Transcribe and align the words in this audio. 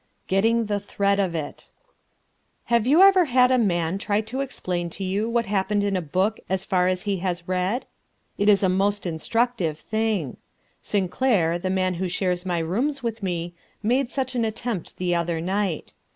Getting 0.25 0.65
the 0.65 0.79
Thread 0.79 1.19
of 1.19 1.35
It 1.35 1.69
Have 2.73 2.87
you 2.87 3.03
ever 3.03 3.25
had 3.25 3.51
a 3.51 3.59
man 3.59 3.99
try 3.99 4.19
to 4.21 4.39
explain 4.41 4.89
to 4.89 5.03
you 5.03 5.29
what 5.29 5.45
happened 5.45 5.83
in 5.83 5.95
a 5.95 6.01
book 6.01 6.39
as 6.49 6.65
far 6.65 6.87
as 6.87 7.03
he 7.03 7.17
has 7.17 7.47
read? 7.47 7.85
It 8.35 8.49
is 8.49 8.63
a 8.63 8.67
most 8.67 9.05
instructive 9.05 9.77
thing. 9.77 10.37
Sinclair, 10.81 11.59
the 11.59 11.69
man 11.69 11.93
who 12.01 12.07
shares 12.07 12.47
my 12.47 12.57
rooms 12.57 13.03
with 13.03 13.21
me, 13.21 13.53
made 13.83 14.09
such 14.09 14.33
an 14.33 14.43
attempt 14.43 14.97
the 14.97 15.13
other 15.13 15.39
night. 15.39 15.93